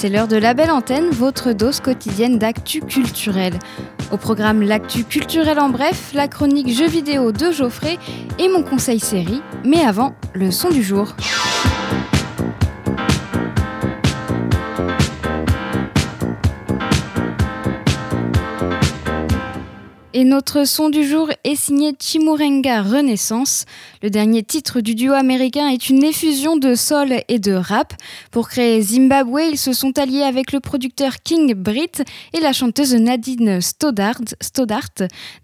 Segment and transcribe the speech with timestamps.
[0.00, 3.58] C'est l'heure de la belle antenne, votre dose quotidienne d'actu culturel.
[4.10, 7.98] Au programme L'actu culturel en bref, la chronique jeux vidéo de Geoffrey
[8.38, 9.42] et mon conseil série.
[9.62, 11.14] Mais avant, le son du jour.
[20.14, 23.64] Et notre son du jour est signé Chimurenga Renaissance.
[24.02, 27.92] Le dernier titre du duo américain est une effusion de soul et de rap.
[28.30, 32.94] Pour créer Zimbabwe, ils se sont alliés avec le producteur King Britt et la chanteuse
[32.94, 34.22] Nadine Stoddart.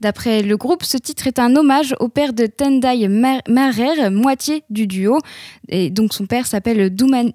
[0.00, 4.86] D'après le groupe, ce titre est un hommage au père de Tendai Marer, moitié du
[4.86, 5.18] duo.
[5.68, 6.94] Et donc son père s'appelle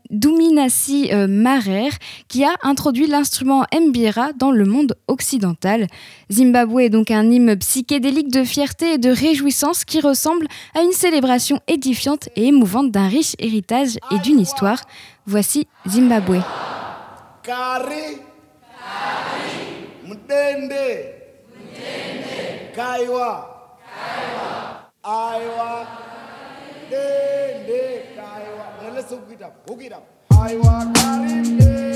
[0.10, 1.90] Duminasi euh, Marer,
[2.30, 5.86] qui a introduit l'instrument mbira dans le monde occidental.
[6.32, 10.94] Zimbabwe est donc un hymne psychédélique de fierté et de réjouissance qui ressemble à une
[11.12, 14.80] célébration édifiante et émouvante d'un riche héritage et d'une histoire.
[15.26, 16.40] Voici Zimbabwe.
[17.44, 18.22] Kari.
[22.74, 23.50] Kaiwa.
[30.94, 31.91] Kari.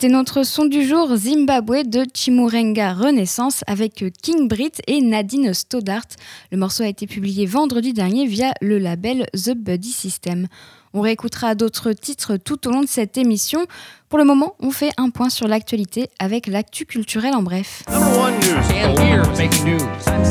[0.00, 6.06] C'était notre son du jour Zimbabwe de Chimurenga Renaissance avec King Britt et Nadine Stoddart.
[6.50, 10.46] Le morceau a été publié vendredi dernier via le label The Buddy System.
[10.94, 13.66] On réécoutera d'autres titres tout au long de cette émission.
[14.08, 17.82] Pour le moment, on fait un point sur l'actualité avec l'actu culturel en bref.
[17.90, 18.56] Number one news.
[18.72, 19.82] And here's making news.
[20.08, 20.24] I'm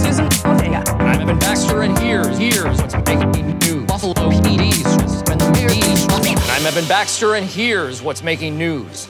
[6.66, 9.08] Evan Baxter, and here's what's making news.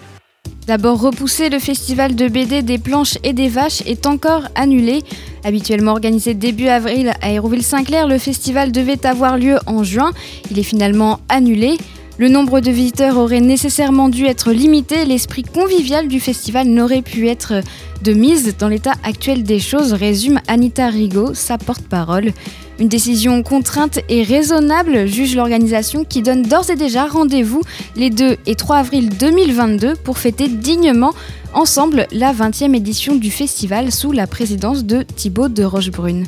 [0.69, 5.01] D'abord repoussé, le festival de BD des planches et des vaches est encore annulé.
[5.43, 10.11] Habituellement organisé début avril à Hérouville-Saint-Clair, le festival devait avoir lieu en juin.
[10.51, 11.79] Il est finalement annulé.
[12.19, 15.05] Le nombre de visiteurs aurait nécessairement dû être limité.
[15.05, 17.63] L'esprit convivial du festival n'aurait pu être
[18.03, 22.31] de mise dans l'état actuel des choses, résume Anita Rigaud, sa porte-parole.
[22.79, 27.61] Une décision contrainte et raisonnable, juge l'organisation qui donne d'ores et déjà rendez-vous
[27.97, 31.13] les 2 et 3 avril 2022 pour fêter dignement
[31.53, 36.25] ensemble la 20e édition du festival sous la présidence de Thibaut de Rochebrune.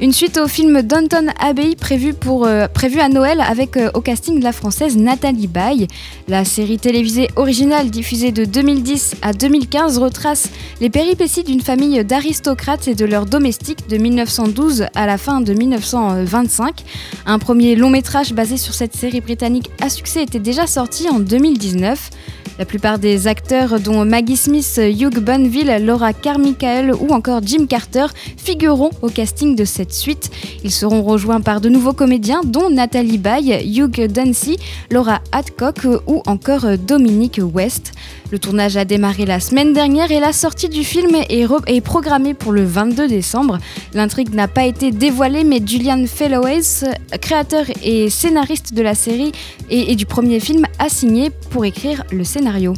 [0.00, 4.00] Une suite au film Downton Abbey prévu, pour, euh, prévu à Noël avec euh, au
[4.00, 5.88] casting la française Nathalie Baye.
[6.28, 10.50] La série télévisée originale diffusée de 2010 à 2015 retrace
[10.80, 15.52] les péripéties d'une famille d'aristocrates et de leurs domestiques de 1912 à la fin de
[15.52, 16.84] 1925.
[17.26, 21.18] Un premier long métrage basé sur cette série britannique à succès était déjà sorti en
[21.18, 22.10] 2019.
[22.58, 28.06] La plupart des acteurs, dont Maggie Smith, Hugh Bonneville, Laura Carmichael ou encore Jim Carter,
[28.36, 30.30] figureront au casting de cette suite.
[30.64, 34.58] Ils seront rejoints par de nouveaux comédiens, dont Nathalie Baye, Hugh Dancy,
[34.90, 37.92] Laura Hadcock ou encore Dominique West.
[38.30, 42.52] Le tournage a démarré la semaine dernière et la sortie du film est, programmée pour
[42.52, 43.58] le 22 décembre.
[43.94, 46.84] L'intrigue n'a pas été dévoilée, mais Julian Fellowes,
[47.20, 49.32] créateur et scénariste de la série
[49.70, 52.74] et, et du premier film, a signé pour écrire le scénario.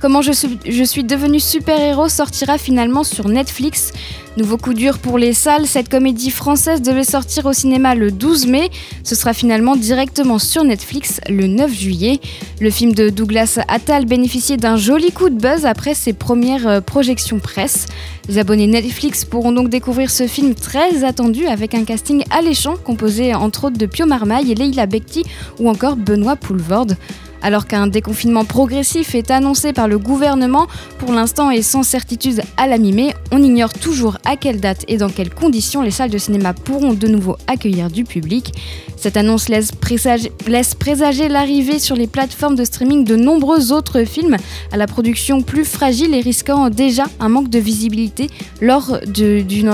[0.00, 3.92] Comment je suis, je suis devenu super-héros sortira finalement sur Netflix.
[4.36, 8.46] Nouveau coup dur pour les salles, cette comédie française devait sortir au cinéma le 12
[8.46, 8.70] mai.
[9.02, 12.20] Ce sera finalement directement sur Netflix le 9 juillet.
[12.60, 16.80] Le film de Douglas Attal bénéficiait d'un joli coup de buzz après ses premières euh,
[16.80, 17.86] projections presse.
[18.28, 23.34] Les abonnés Netflix pourront donc découvrir ce film très attendu avec un casting alléchant composé
[23.34, 25.24] entre autres de Pio Marmaille et Leila Bekti
[25.58, 26.96] ou encore Benoît Poulvorde.
[27.42, 30.66] Alors qu'un déconfinement progressif est annoncé par le gouvernement,
[30.98, 34.98] pour l'instant et sans certitude à la mi-mai, on ignore toujours à quelle date et
[34.98, 38.52] dans quelles conditions les salles de cinéma pourront de nouveau accueillir du public.
[38.96, 44.04] Cette annonce laisse présager, laisse présager l'arrivée sur les plateformes de streaming de nombreux autres
[44.04, 44.36] films
[44.72, 48.28] à la production plus fragile et risquant déjà un manque de visibilité
[48.60, 49.72] lors d'une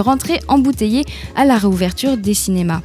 [0.00, 1.04] rentrée embouteillée
[1.36, 2.82] à la réouverture des cinémas.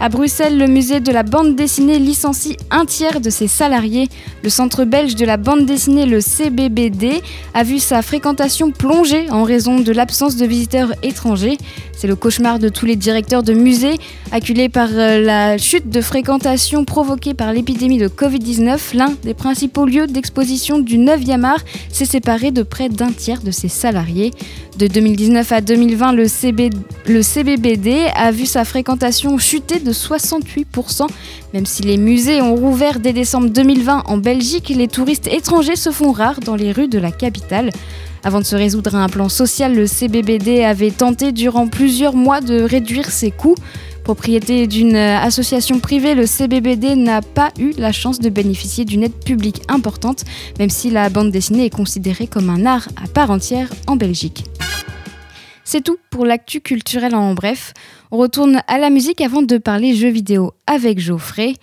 [0.00, 4.08] À Bruxelles, le musée de la bande dessinée licencie un tiers de ses salariés.
[4.44, 7.20] Le centre belge de la bande dessinée, le CBBD,
[7.52, 11.58] a vu sa fréquentation plonger en raison de l'absence de visiteurs étrangers.
[11.92, 13.96] C'est le cauchemar de tous les directeurs de musées,
[14.30, 18.94] acculés par euh, la chute de fréquentation provoquée par l'épidémie de Covid-19.
[18.94, 23.50] L'un des principaux lieux d'exposition du 9e art s'est séparé de près d'un tiers de
[23.50, 24.30] ses salariés.
[24.78, 26.70] De 2019 à 2020, le, CB
[27.08, 31.08] le CBBD a vu sa fréquentation chuter de 68%.
[31.52, 35.90] Même si les musées ont rouvert dès décembre 2020 en Belgique, les touristes étrangers se
[35.90, 37.70] font rares dans les rues de la capitale.
[38.22, 42.40] Avant de se résoudre à un plan social, le CBBD avait tenté durant plusieurs mois
[42.40, 43.56] de réduire ses coûts.
[44.08, 49.02] Propriété d'une euh, association privée, le CBBD n'a pas eu la chance de bénéficier d'une
[49.02, 50.24] aide publique importante,
[50.58, 54.46] même si la bande dessinée est considérée comme un art à part entière en Belgique.
[55.62, 57.74] C'est tout pour l'actu culturel en bref.
[58.10, 61.56] On retourne à la musique avant de parler jeux vidéo avec Geoffrey.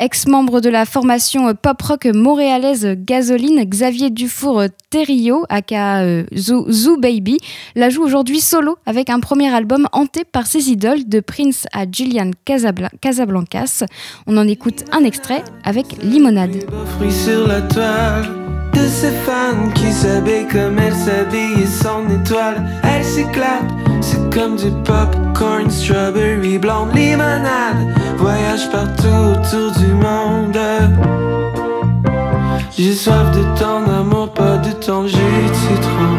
[0.00, 7.38] Ex-membre de la formation pop-rock montréalaise Gasoline, Xavier Dufour Terrio, aka euh, Zoo, Baby,
[7.76, 11.84] la joue aujourd'hui solo avec un premier album hanté par ses idoles de Prince à
[11.90, 13.84] Julian Casabla- Casablancas.
[14.26, 16.56] On en écoute un extrait avec limonade.
[32.84, 36.12] J'ai soif de ton amour, pas de ton jus de citron.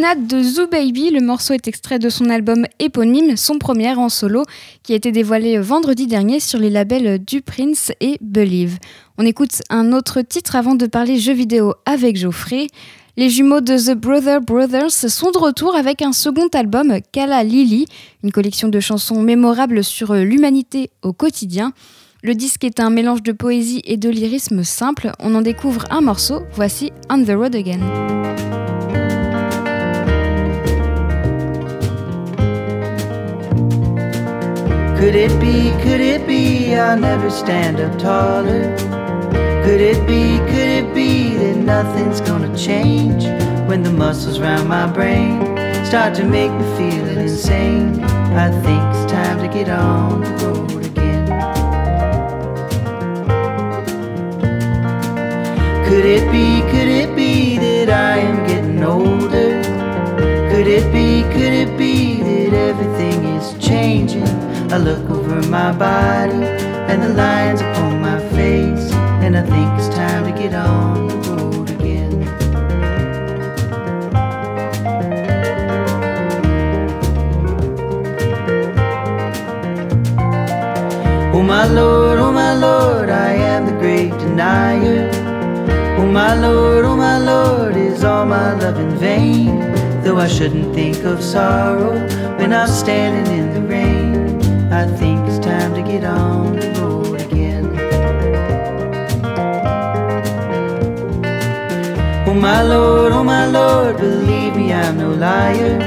[0.00, 1.10] De Zoo Baby.
[1.10, 4.44] Le morceau est extrait de son album éponyme, son premier en solo,
[4.82, 8.78] qui a été dévoilé vendredi dernier sur les labels du Prince et Believe.
[9.18, 12.68] On écoute un autre titre avant de parler jeux vidéo avec Geoffrey.
[13.18, 17.84] Les jumeaux de The Brother Brothers sont de retour avec un second album, Kala Lily,
[18.24, 21.74] une collection de chansons mémorables sur l'humanité au quotidien.
[22.22, 25.12] Le disque est un mélange de poésie et de lyrisme simple.
[25.20, 26.40] On en découvre un morceau.
[26.54, 28.49] Voici On the Road Again.
[35.00, 38.76] Could it be, could it be, I'll never stand up taller?
[39.64, 43.24] Could it be, could it be that nothing's gonna change
[43.66, 45.40] when the muscles round my brain
[45.86, 48.04] start to make me feel insane?
[48.44, 51.26] I think it's time to get on the road again.
[55.88, 57.19] Could it be, could it be
[64.72, 66.44] I look over my body
[66.90, 71.16] and the lines upon my face, and I think it's time to get on the
[71.30, 72.22] road again.
[81.34, 85.10] Oh my Lord, oh my Lord, I am the great denier.
[85.98, 89.58] Oh my Lord, oh my Lord, is all my love in vain?
[90.04, 91.98] Though I shouldn't think of sorrow
[92.38, 93.60] when I'm standing in the
[94.80, 97.66] I think it's time to get on the road again.
[102.26, 105.78] Oh my Lord, oh my Lord, believe me, I'm no liar.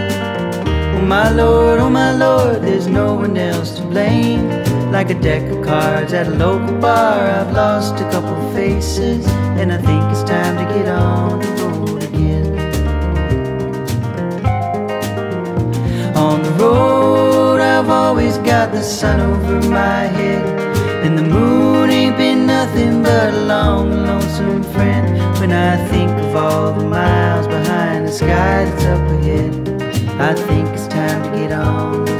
[0.95, 4.47] Oh my Lord, oh my Lord, there's no one else to blame.
[4.91, 9.25] Like a deck of cards at a local bar, I've lost a couple faces,
[9.57, 12.45] and I think it's time to get on the road again.
[16.15, 17.32] On the road,
[18.13, 20.45] always got the sun over my head,
[21.03, 25.17] and the moon ain't been nothing but a long, lonesome friend.
[25.39, 29.51] When I think of all the miles behind the sky that's up ahead,
[30.21, 32.12] I think it's time to get on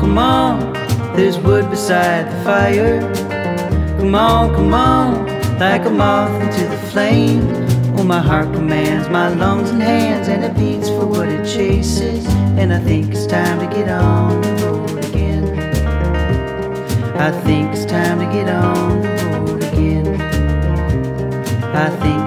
[0.00, 0.72] come on,
[1.14, 3.00] there's wood beside the fire.
[3.98, 5.26] Come on, come on,
[5.58, 7.46] like a moth into the flame.
[7.98, 12.26] Oh, my heart commands my lungs and hands, and it beats for what it chases.
[12.58, 15.44] And I think it's time to get on the road again.
[17.18, 20.20] I think it's time to get on the road again.
[21.74, 22.19] I think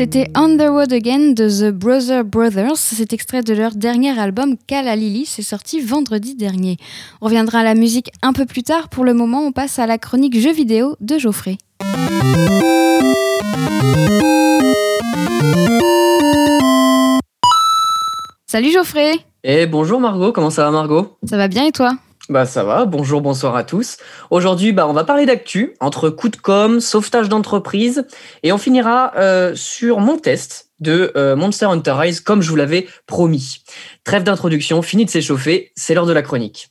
[0.00, 2.78] C'était On the Road Again de The Brother Brothers.
[2.78, 5.26] C'est extrait de leur dernier album Kala Lily.
[5.26, 6.78] C'est sorti vendredi dernier.
[7.20, 8.88] On reviendra à la musique un peu plus tard.
[8.88, 11.58] Pour le moment, on passe à la chronique jeux vidéo de Geoffrey.
[18.46, 19.12] Salut Geoffrey
[19.44, 21.18] Et bonjour Margot, comment ça va Margot?
[21.24, 21.92] Ça va bien et toi?
[22.30, 23.96] Bah ça va, bonjour, bonsoir à tous.
[24.30, 28.06] Aujourd'hui, bah, on va parler d'actu, entre coup de com, sauvetage d'entreprise,
[28.44, 32.54] et on finira euh, sur mon test de euh, Monster Hunter Rise, comme je vous
[32.54, 33.64] l'avais promis.
[34.04, 36.68] Trêve d'introduction, fini de s'échauffer, c'est l'heure de la chronique.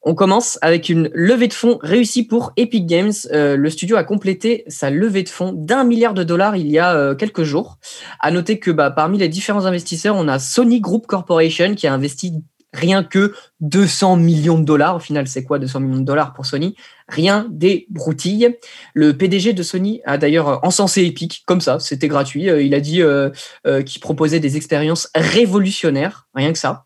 [0.00, 3.12] On commence avec une levée de fonds réussie pour Epic Games.
[3.32, 6.78] Euh, le studio a complété sa levée de fonds d'un milliard de dollars il y
[6.78, 7.76] a quelques jours.
[8.18, 11.92] À noter que bah, parmi les différents investisseurs, on a Sony Group Corporation qui a
[11.92, 12.42] investi
[12.76, 14.96] rien que 200 millions de dollars.
[14.96, 16.76] Au final, c'est quoi 200 millions de dollars pour Sony?
[17.08, 18.56] Rien des broutilles.
[18.94, 22.50] Le PDG de Sony a d'ailleurs encensé Epic, comme ça, c'était gratuit.
[22.50, 23.30] Euh, Il a dit euh,
[23.66, 26.84] euh, qu'il proposait des expériences révolutionnaires, rien que ça.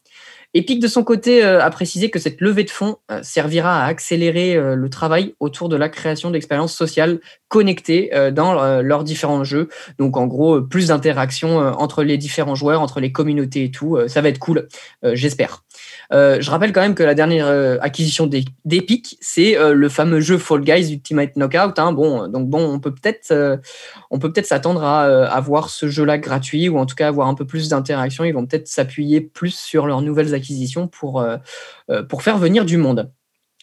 [0.53, 4.91] Epic, de son côté, a précisé que cette levée de fonds servira à accélérer le
[4.91, 9.69] travail autour de la création d'expériences sociales connectées dans leurs différents jeux.
[10.01, 13.97] Donc, en gros, plus d'interaction euh, entre les différents joueurs, entre les communautés et tout.
[14.09, 14.67] Ça va être cool,
[15.13, 15.63] j'espère.
[16.13, 19.89] Euh, je rappelle quand même que la dernière euh, acquisition d'E- d'Epic, c'est euh, le
[19.89, 21.79] fameux jeu Fall Guys Ultimate Knockout.
[21.79, 21.93] hein.
[21.93, 23.61] Bon, donc bon, on peut peut-être,
[24.11, 27.29] on peut peut-être s'attendre à euh, avoir ce jeu-là gratuit ou en tout cas avoir
[27.29, 28.25] un peu plus d'interaction.
[28.25, 31.25] Ils vont peut-être s'appuyer plus sur leurs nouvelles acquisitions pour
[32.21, 33.11] faire venir du monde.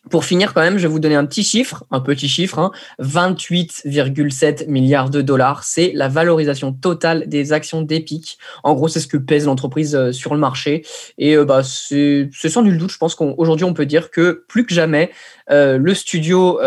[0.10, 2.72] Pour finir, quand même, je vais vous donner un petit chiffre, un petit chiffre, hein,
[3.00, 5.64] 28,7 milliards de dollars.
[5.64, 8.38] C'est la valorisation totale des actions d'Epic.
[8.64, 10.86] En gros, c'est ce que pèse l'entreprise euh, sur le marché.
[11.18, 14.66] Et euh, bah, c'est sans nul doute, je pense qu'aujourd'hui, on peut dire que plus
[14.66, 15.12] que jamais,
[15.50, 16.60] euh, le studio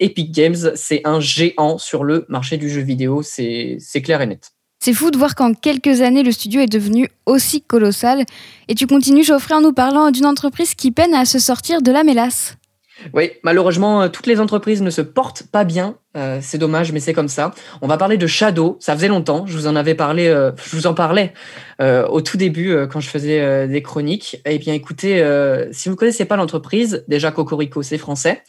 [0.00, 3.22] Epic Games, c'est un géant sur le marché du jeu vidéo.
[3.22, 4.52] C'est clair et net.
[4.84, 8.24] C'est fou de voir qu'en quelques années, le studio est devenu aussi colossal.
[8.68, 11.90] Et tu continues, Geoffrey, en nous parlant d'une entreprise qui peine à se sortir de
[11.90, 12.56] la mélasse.
[13.12, 15.96] Oui, malheureusement, euh, toutes les entreprises ne se portent pas bien.
[16.16, 17.52] Euh, c'est dommage, mais c'est comme ça.
[17.82, 18.76] On va parler de Shadow.
[18.80, 19.46] Ça faisait longtemps.
[19.46, 20.28] Je vous en avais parlé.
[20.28, 21.32] euh, je vous en parlais
[21.80, 24.40] au tout début quand je faisais des chroniques.
[24.46, 25.22] Eh bien, écoutez,
[25.72, 28.44] si vous connaissez pas l'entreprise, déjà Cocorico, c'est français.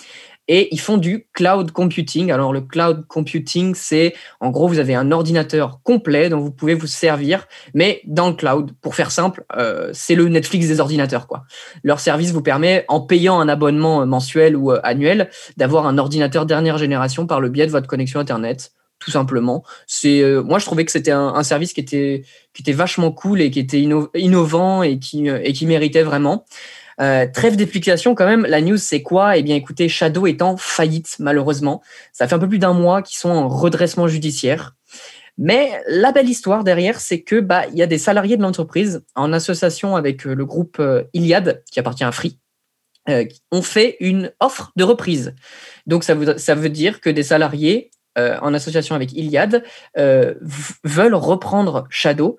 [0.47, 2.31] Et ils font du cloud computing.
[2.31, 6.75] Alors, le cloud computing, c'est en gros, vous avez un ordinateur complet dont vous pouvez
[6.75, 8.71] vous servir, mais dans le cloud.
[8.81, 11.43] Pour faire simple, euh, c'est le Netflix des ordinateurs, quoi.
[11.83, 16.45] Leur service vous permet, en payant un abonnement mensuel ou euh, annuel, d'avoir un ordinateur
[16.45, 19.63] dernière génération par le biais de votre connexion Internet, tout simplement.
[19.87, 23.41] C'est, euh, moi, je trouvais que c'était un, service qui était, qui était vachement cool
[23.41, 26.45] et qui était inno- innovant et qui, euh, et qui méritait vraiment.
[27.01, 29.37] Euh, trêve d'explication quand même, la news c'est quoi?
[29.37, 31.81] Eh bien écoutez, Shadow est en faillite malheureusement.
[32.13, 34.75] Ça fait un peu plus d'un mois qu'ils sont en redressement judiciaire.
[35.37, 39.33] Mais la belle histoire derrière, c'est que bah y a des salariés de l'entreprise en
[39.33, 42.39] association avec euh, le groupe euh, Iliad qui appartient à Free,
[43.09, 45.35] euh, ont fait une offre de reprise.
[45.87, 49.61] Donc ça veut, dire que des salariés en association avec Iliad
[49.93, 52.37] veulent reprendre Shadow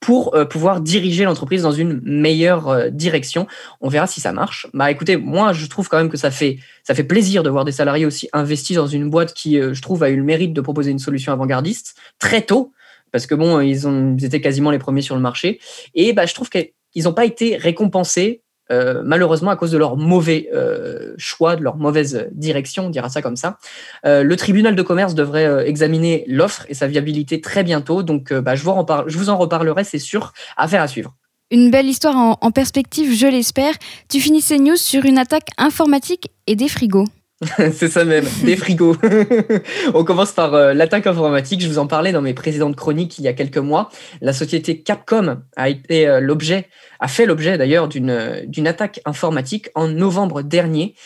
[0.00, 3.48] pour euh, pouvoir diriger l'entreprise dans une meilleure euh, direction.
[3.80, 4.68] On verra si ça marche.
[4.72, 7.64] Bah écoutez, moi je trouve quand même que ça fait ça fait plaisir de voir
[7.64, 10.52] des salariés aussi investis dans une boîte qui, euh, je trouve, a eu le mérite
[10.52, 12.72] de proposer une solution avant-gardiste très tôt,
[13.10, 15.58] parce que bon, ils ont ils étaient quasiment les premiers sur le marché.
[15.94, 18.42] Et bah je trouve qu'ils n'ont pas été récompensés.
[18.70, 23.08] Euh, malheureusement à cause de leur mauvais euh, choix, de leur mauvaise direction, on dira
[23.08, 23.58] ça comme ça.
[24.06, 28.02] Euh, le tribunal de commerce devrait examiner l'offre et sa viabilité très bientôt.
[28.02, 30.32] Donc, bah, je, vous en parle- je vous en reparlerai, c'est sûr.
[30.56, 31.14] Affaire à suivre.
[31.50, 33.72] Une belle histoire en, en perspective, je l'espère.
[34.10, 37.06] Tu finis ces news sur une attaque informatique et des frigos.
[37.72, 38.96] c'est ça même, des frigos.
[39.94, 41.60] On commence par euh, l'attaque informatique.
[41.60, 43.90] Je vous en parlais dans mes précédentes chroniques il y a quelques mois.
[44.20, 46.66] La société Capcom a été euh, l'objet,
[46.98, 50.96] a fait l'objet d'ailleurs d'une euh, d'une attaque informatique en novembre dernier.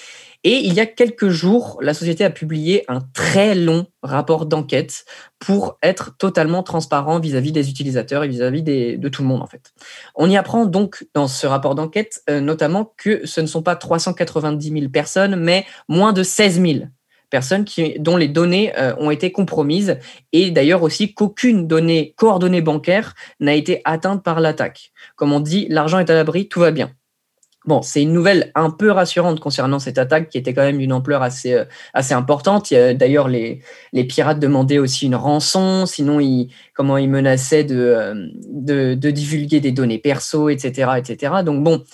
[0.45, 5.05] Et il y a quelques jours, la société a publié un très long rapport d'enquête
[5.39, 9.73] pour être totalement transparent vis-à-vis des utilisateurs et vis-à-vis de tout le monde en fait.
[10.17, 13.77] On y apprend donc dans ce rapport d'enquête euh, notamment que ce ne sont pas
[13.77, 16.79] 390 000 personnes, mais moins de 16 000
[17.31, 17.65] personnes
[17.99, 19.99] dont les données euh, ont été compromises
[20.33, 24.93] et d'ailleurs aussi qu'aucune donnée coordonnée bancaire n'a été atteinte par l'attaque.
[25.17, 26.93] Comme on dit, l'argent est à l'abri, tout va bien.
[27.64, 30.92] Bon, c'est une nouvelle un peu rassurante concernant cette attaque qui était quand même d'une
[30.92, 32.72] ampleur assez, euh, assez importante.
[32.72, 33.61] D'ailleurs, les,
[33.92, 39.11] les pirates demandaient aussi une rançon, sinon ils, comment ils menaçaient de, euh, de, de
[39.11, 41.35] divulguer des données perso, etc., etc.
[41.44, 41.85] Donc bon,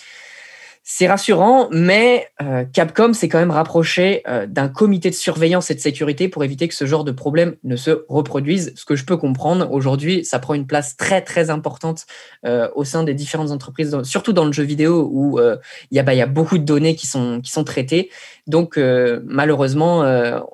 [0.90, 5.74] c'est rassurant, mais euh, Capcom s'est quand même rapproché euh, d'un comité de surveillance et
[5.74, 8.72] de sécurité pour éviter que ce genre de problème ne se reproduise.
[8.74, 12.07] Ce que je peux comprendre, aujourd'hui, ça prend une place très très importante
[12.46, 16.03] euh, au sein des différentes entreprises, surtout dans le jeu vidéo où il y, a,
[16.03, 18.09] bah, il y a beaucoup de données qui sont, traitées.
[18.46, 20.05] Donc malheureusement,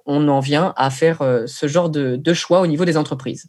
[0.05, 3.47] on en vient à faire ce genre de, choix au niveau des entreprises.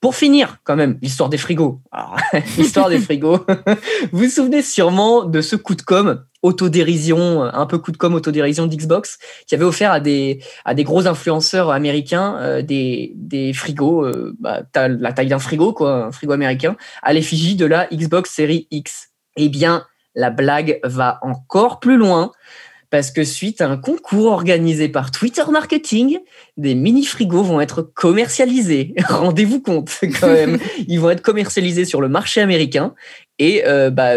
[0.00, 1.82] Pour finir, quand même, l'histoire des frigos.
[2.56, 3.44] L'histoire des frigos.
[4.12, 8.14] vous vous souvenez sûrement de ce coup de com autodérision, un peu coup de com
[8.14, 13.52] autodérision d'Xbox, qui avait offert à des, à des gros influenceurs américains euh, des, des
[13.52, 17.86] frigos, euh, bah, la taille d'un frigo, quoi, un frigo américain, à l'effigie de la
[17.92, 19.10] Xbox Series X.
[19.36, 22.32] Eh bien, la blague va encore plus loin
[22.92, 26.18] parce que suite à un concours organisé par Twitter Marketing,
[26.58, 28.92] des mini frigos vont être commercialisés.
[29.08, 30.58] Rendez-vous compte quand même.
[30.88, 32.94] Ils vont être commercialisés sur le marché américain
[33.38, 34.12] et euh, bah,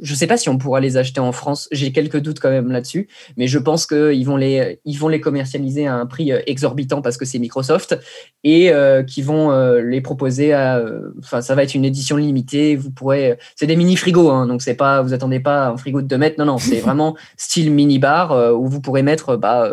[0.00, 1.68] je sais pas si on pourra les acheter en France.
[1.72, 5.20] J'ai quelques doutes quand même là-dessus, mais je pense qu'ils vont les, ils vont les
[5.20, 7.98] commercialiser à un prix euh, exorbitant parce que c'est Microsoft
[8.44, 10.78] et euh, qui vont euh, les proposer à.
[10.78, 12.76] euh, Enfin, ça va être une édition limitée.
[12.76, 13.38] Vous pourrez.
[13.56, 15.02] C'est des mini frigos, hein, donc c'est pas.
[15.02, 16.36] Vous attendez pas un frigo de 2 mètres.
[16.38, 19.70] Non, non, c'est vraiment style mini bar euh, où vous pourrez mettre bah,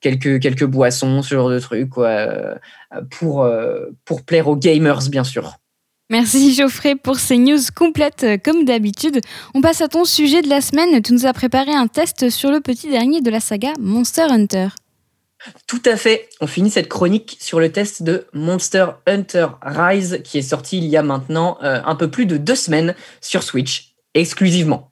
[0.00, 2.26] quelques quelques boissons, ce genre de trucs, quoi,
[3.10, 5.59] pour euh, pour plaire aux gamers, bien sûr.
[6.10, 9.20] Merci Geoffrey pour ces news complètes euh, comme d'habitude.
[9.54, 11.00] On passe à ton sujet de la semaine.
[11.02, 14.68] Tu nous as préparé un test sur le petit dernier de la saga Monster Hunter.
[15.68, 16.28] Tout à fait.
[16.40, 20.86] On finit cette chronique sur le test de Monster Hunter Rise qui est sorti il
[20.86, 24.90] y a maintenant euh, un peu plus de deux semaines sur Switch exclusivement.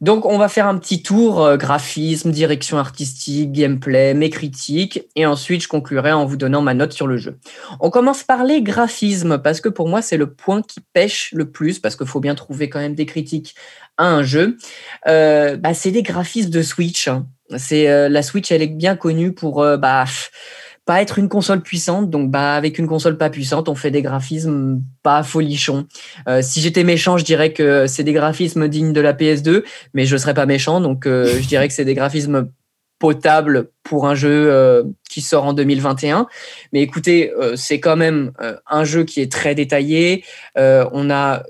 [0.00, 5.26] Donc on va faire un petit tour euh, graphisme, direction artistique, gameplay, mes critiques et
[5.26, 7.38] ensuite je conclurai en vous donnant ma note sur le jeu.
[7.80, 11.50] On commence par les graphismes parce que pour moi c'est le point qui pêche le
[11.50, 13.54] plus parce qu'il faut bien trouver quand même des critiques
[13.98, 14.56] à un jeu.
[15.06, 17.08] Euh, bah, c'est des graphismes de Switch.
[17.08, 17.26] hein.
[17.56, 20.04] C'est euh, la Switch, elle est bien connue pour bah
[20.86, 22.10] pas être une console puissante.
[22.10, 25.86] Donc bah avec une console pas puissante, on fait des graphismes pas folichons.
[26.28, 29.62] Euh, si j'étais méchant, je dirais que c'est des graphismes dignes de la PS2,
[29.94, 32.50] mais je serais pas méchant, donc euh, je dirais que c'est des graphismes
[33.00, 36.28] potables pour un jeu euh, qui sort en 2021.
[36.72, 40.22] Mais écoutez, euh, c'est quand même euh, un jeu qui est très détaillé.
[40.54, 41.42] On a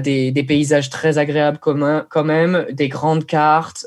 [0.00, 3.86] des, paysages très agréables quand même, des grandes cartes,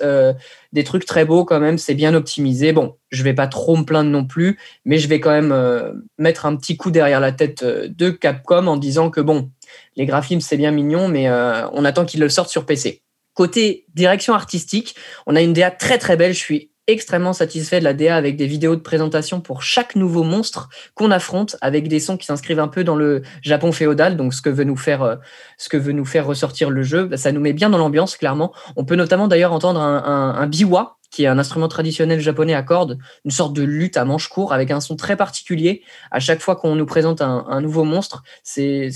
[0.72, 1.78] des trucs très beaux quand même.
[1.78, 2.72] C'est bien optimisé.
[2.72, 6.46] Bon, je vais pas trop me plaindre non plus, mais je vais quand même mettre
[6.46, 9.52] un petit coup derrière la tête de Capcom en disant que bon,
[9.98, 13.04] les graphismes c'est bien mignon, mais on attend qu'ils le sortent sur PC.
[13.34, 16.34] Côté direction artistique, on a une DA très très belle.
[16.34, 20.24] Je suis extrêmement satisfait de la DA avec des vidéos de présentation pour chaque nouveau
[20.24, 24.34] monstre qu'on affronte avec des sons qui s'inscrivent un peu dans le Japon féodal donc
[24.34, 25.16] ce que veut nous faire euh,
[25.58, 28.18] ce que veut nous faire ressortir le jeu Bah, ça nous met bien dans l'ambiance
[28.18, 32.64] clairement on peut notamment d'ailleurs entendre un, biwa qui est un instrument traditionnel japonais à
[32.64, 35.84] cordes, une sorte de lutte à manche court avec un son très particulier.
[36.10, 38.90] À chaque fois qu'on nous présente un, nouveau monstre, c'est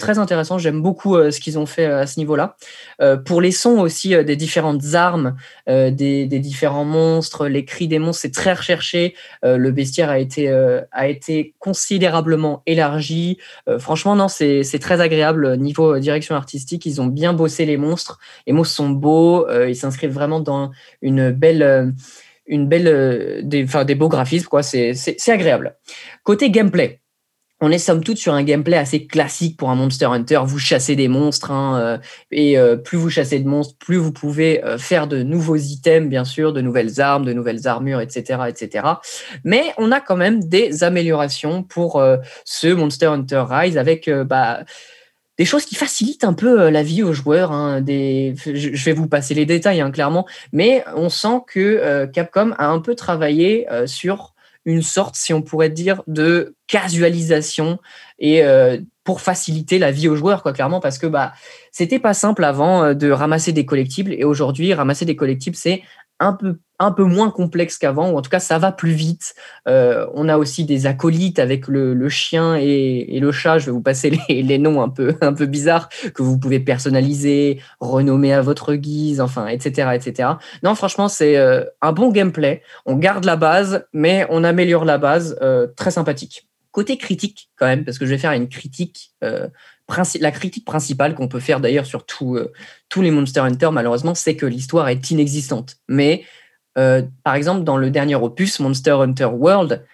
[0.00, 0.58] très intéressant.
[0.58, 2.56] J'aime beaucoup euh, ce qu'ils ont fait euh, à ce niveau-là.
[3.00, 5.36] Euh, pour les sons aussi des différentes armes,
[5.68, 9.14] des, différents monstres, les cris des monstres, c'est très recherché.
[9.44, 13.38] Le bestiaire a été, considérablement élargi.
[13.78, 15.56] Franchement, non, c'est très agréable.
[15.56, 18.18] Niveau direction artistique, ils ont bien bossé les monstres.
[18.48, 21.43] Les monstres sont beaux, ils s'inscrivent vraiment dans une belle.
[21.44, 21.90] Euh,
[22.46, 24.94] une belle euh, des, enfin, des beaux graphismes quoi c'est
[25.28, 25.76] agréable
[26.22, 27.00] côté gameplay
[27.60, 30.40] on est somme toute sur un gameplay assez classique pour un Monster Hunter.
[30.44, 31.98] Vous chassez des monstres, hein, euh,
[32.30, 36.52] et plus vous chassez de monstres, plus vous pouvez faire de nouveaux items, bien sûr,
[36.52, 38.86] de nouvelles armes, de nouvelles armures, etc., etc.
[39.44, 42.04] Mais on a quand même des améliorations pour
[42.44, 44.64] ce Monster Hunter Rise avec bah,
[45.38, 47.52] des choses qui facilitent un peu euh, la vie aux joueurs.
[47.52, 52.54] hein, je, vais vous passer les détails, hein, clairement, mais on sent que euh, Capcom
[52.58, 57.78] a un peu travaillé euh, sur une sorte, si on pourrait dire, de casualisation
[58.18, 58.42] et
[59.02, 61.34] pour faciliter la vie aux joueurs, quoi, clairement, parce que bah
[61.70, 65.82] c'était pas simple avant de ramasser des collectibles et aujourd'hui ramasser des collectibles c'est
[66.20, 69.34] un peu un peu moins complexe qu'avant ou en tout cas ça va plus vite.
[69.68, 73.58] Euh, on a aussi des acolytes avec le, le chien et, et le chat.
[73.58, 76.58] Je vais vous passer les, les noms un peu un peu bizarres que vous pouvez
[76.60, 80.30] personnaliser, renommer à votre guise, enfin etc etc.
[80.62, 82.62] Non franchement c'est euh, un bon gameplay.
[82.86, 85.38] On garde la base mais on améliore la base.
[85.42, 86.48] euh, très sympathique.
[86.72, 89.12] Côté critique quand même parce que je vais faire une critique
[90.20, 92.52] la critique principale qu'on peut faire d'ailleurs sur euh,
[92.88, 95.76] tous les Monster Hunter, malheureusement, c'est que l'histoire est inexistante.
[95.88, 96.24] Mais,
[96.78, 99.84] euh, par exemple, dans le dernier opus, Monster Hunter World,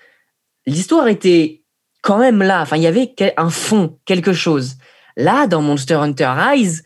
[0.66, 1.62] l'histoire était
[2.03, 2.62] quand même là.
[2.62, 4.76] Enfin, il y avait un fond, quelque chose.
[5.16, 6.85] Là, dans Monster Hunter Rise,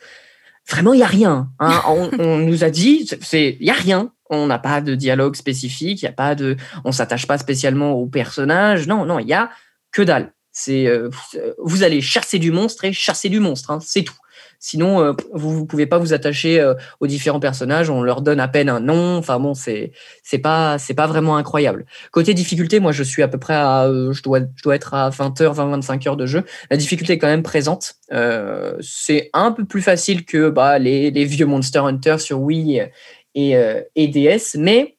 [0.68, 1.50] vraiment, il n'y a rien.
[1.60, 1.82] hein.
[2.18, 4.10] on, nous a dit, il n'y a rien.
[4.30, 7.92] On n'a pas de dialogue spécifique, il y a pas de, on s'attache pas spécialement
[7.92, 8.88] au personnage.
[8.88, 9.50] Non, non, il y a
[9.92, 10.32] que dalle.
[10.54, 11.10] C'est, euh,
[11.58, 14.14] vous allez chasser du monstre et chasser du monstre, hein, c'est tout.
[14.58, 17.90] Sinon, euh, vous ne pouvez pas vous attacher euh, aux différents personnages.
[17.90, 19.16] On leur donne à peine un nom.
[19.16, 21.84] Enfin bon, c'est c'est pas c'est pas vraiment incroyable.
[22.12, 24.94] Côté difficulté, moi je suis à peu près à euh, je dois je dois être
[24.94, 26.44] à 20 heures, 20 25 heures de jeu.
[26.70, 27.96] La difficulté est quand même présente.
[28.12, 32.80] Euh, c'est un peu plus facile que bah, les, les vieux Monster Hunter sur Wii
[33.34, 34.93] et, euh, et DS, mais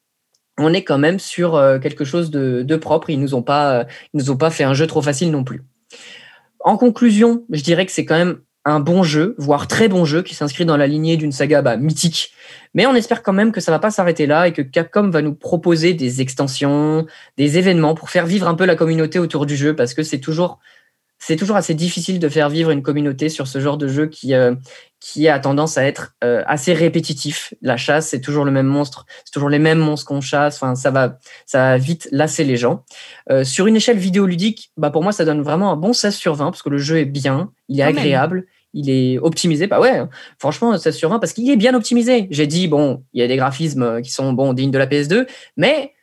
[0.58, 3.10] on est quand même sur euh, quelque chose de, propre.
[3.10, 5.44] Ils nous ont pas, euh, ils nous ont pas fait un jeu trop facile non
[5.44, 5.64] plus.
[6.60, 10.24] En conclusion, je dirais que c'est quand même un bon jeu, voire très bon jeu,
[10.24, 12.34] qui s'inscrit dans la lignée d'une saga bah, mythique.
[12.74, 15.22] Mais on espère quand même que ça va pas s'arrêter là et que Capcom va
[15.22, 17.06] nous proposer des extensions,
[17.38, 20.20] des événements pour faire vivre un peu la communauté autour du jeu, parce que c'est
[20.20, 20.60] toujours
[21.20, 24.34] c'est toujours assez difficile de faire vivre une communauté sur ce genre de jeu qui,
[24.34, 24.54] euh,
[25.00, 27.54] qui a tendance à être euh, assez répétitif.
[27.62, 30.56] La chasse, c'est toujours le même monstre, c'est toujours les mêmes monstres qu'on chasse.
[30.56, 32.84] Enfin, ça va, ça va vite lasser les gens.
[33.32, 36.36] Euh, sur une échelle vidéoludique, bah pour moi, ça donne vraiment un bon 16 sur
[36.36, 37.98] 20 parce que le jeu est bien, il est Quand même.
[37.98, 38.46] agréable.
[38.78, 40.04] Il est optimisé, bah ouais,
[40.38, 42.28] franchement, 16 sur 20 parce qu'il est bien optimisé.
[42.30, 45.28] J'ai dit, bon, il y a des graphismes qui sont bon, dignes de la PS2,
[45.56, 45.94] mais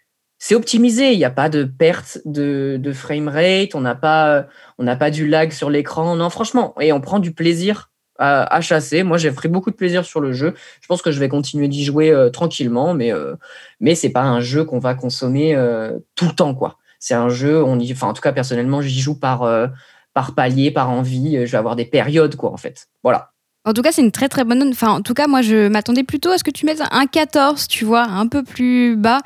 [0.45, 1.13] c'est optimisé.
[1.13, 5.13] Il n'y a pas de perte de, frame rate, on n'a pas, on n'a pas
[5.13, 6.17] du lag sur l'écran.
[6.17, 9.05] Non, franchement, et on prend du plaisir à, chasser.
[9.05, 10.55] Moi, j'ai pris beaucoup de plaisir sur le jeu.
[10.81, 13.37] Je pense que je vais continuer d'y jouer euh, tranquillement, mais euh,
[13.79, 16.79] mais c'est pas un jeu qu'on va consommer euh, tout le temps, quoi.
[16.99, 19.69] C'est un jeu, on y, enfin, en tout cas, personnellement, j'y joue par euh,
[20.13, 21.47] par palier, par envie.
[21.47, 22.89] Je vais avoir des périodes, quoi, en fait.
[23.05, 23.31] Voilà.
[23.65, 24.71] En tout cas, c'est une très très bonne.
[24.71, 27.69] Enfin, en tout cas, moi, je m'attendais plutôt à ce que tu mettes un 14,
[27.69, 29.21] tu vois, un peu plus bas.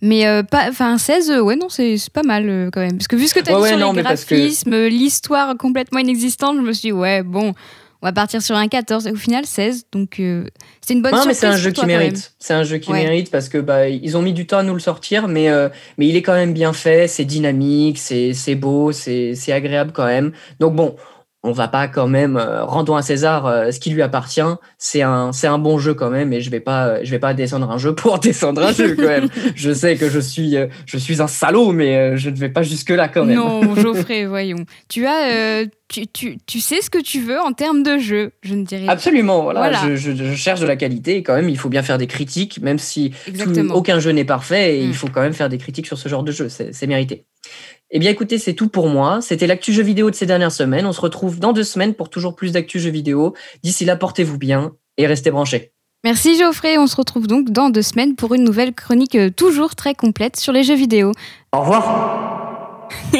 [0.00, 2.96] Mais euh, pas, enfin, 16, euh, ouais, non, c'est pas mal euh, quand même.
[2.98, 4.24] Parce que vu ce que tu as Ouais, dit ouais, sur non, les mais parce
[4.24, 7.52] que- graphismes, euh, l'histoire complètement inexistante, je me suis dit, ouais, bon,
[8.00, 9.08] on va partir sur un 14.
[9.08, 9.86] Et au final, 16.
[9.90, 10.44] Donc, euh,
[10.80, 11.38] c'est une bonne Non, mais surprise.
[11.40, 12.32] c'est un jeu toi, qui mérite.
[12.38, 13.02] C'est un jeu qui Ouais.
[13.02, 15.68] mérite parce que bah ils ont mis du temps à nous le sortir, mais euh,
[15.98, 20.30] mais il est quand même bien fait, c'est dynamique, c'est beau, c'est agréable quand même.
[20.60, 20.94] Donc bon,
[21.44, 24.40] on va pas quand même euh, rendons à César euh, ce qui lui appartient.
[24.76, 27.32] C'est un c'est un bon jeu quand même, et je vais pas je vais pas
[27.32, 29.28] descendre un jeu pour descendre un jeu quand même.
[29.54, 32.48] je sais que je suis euh, je suis un salaud, mais euh, je ne vais
[32.48, 33.36] pas jusque là quand même.
[33.36, 34.64] Non, Geoffrey, voyons.
[34.88, 38.32] Tu as, euh, tu, tu, tu sais ce que tu veux en termes de jeu,
[38.42, 38.92] je ne dirais pas.
[38.92, 39.60] Absolument, voilà.
[39.60, 39.78] Voilà.
[39.84, 42.06] Je, je- je cherche de la qualité et quand même, il faut bien faire des
[42.08, 45.56] critiques, même si tout- aucun jeu n'est parfait, et il faut quand même faire des
[45.58, 47.24] critiques sur ce genre de jeu, c'est mérité.
[47.90, 49.20] Eh bien écoutez, c'est tout pour moi.
[49.22, 50.86] C'était l'actu jeu vidéo de ces dernières semaines.
[50.86, 53.34] On se retrouve dans deux semaines pour toujours plus d'actu jeux vidéo.
[53.62, 55.72] D'ici là, portez-vous bien et restez branchés.
[56.04, 59.74] Merci Geoffrey, on se retrouve donc dans deux semaines pour une nouvelle chronique euh, toujours
[59.74, 61.10] très complète sur les jeux vidéo.
[61.52, 62.47] Au revoir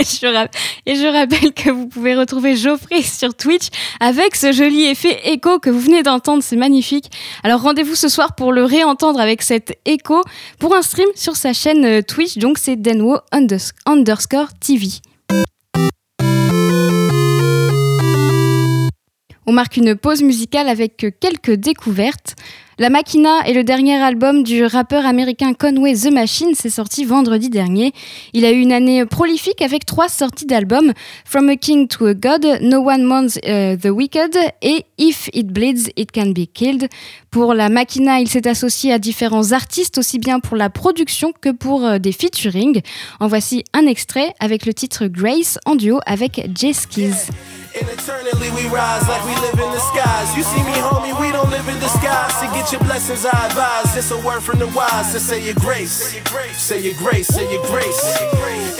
[0.86, 3.68] Et je, rappelle que vous pouvez retrouver Geoffrey sur Twitch
[4.00, 7.10] avec ce joli effet écho que vous venez d'entendre, c'est magnifique.
[7.42, 10.22] Alors rendez-vous ce soir pour le réentendre avec cet écho
[10.58, 14.88] pour un stream sur sa chaîne euh, Twitch, donc c'est Denwo unders- underscore TV.
[19.48, 22.36] On marque une pause musicale avec quelques découvertes.
[22.78, 27.48] La Machina est le dernier album du rappeur américain Conway The Machine, c'est sorti vendredi
[27.48, 27.94] dernier.
[28.34, 30.92] Il a eu une année prolifique avec trois sorties d'albums
[31.24, 35.46] From a King to a God, No One Mourns euh, the Wicked et If It
[35.46, 36.90] Bleeds, It Can Be Killed.
[37.30, 41.48] Pour la Machina, il s'est associé à différents artistes, aussi bien pour la production que
[41.48, 42.82] pour euh, des featuring.
[43.18, 47.30] En voici un extrait avec le titre Grace en duo avec Jay Skills.
[47.78, 50.36] And eternally we rise like we live in the skies.
[50.36, 52.34] You see me, homie, we don't live in disguise.
[52.40, 53.96] To get your blessings, I advise.
[53.96, 56.18] It's a word from the wise to say your grace.
[56.56, 58.02] Say your grace, say your grace.